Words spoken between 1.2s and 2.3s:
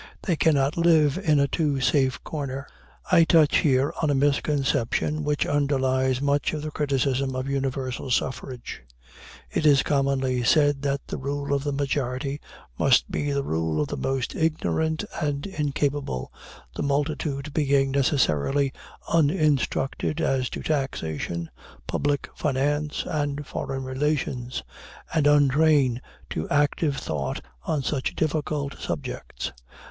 a too safe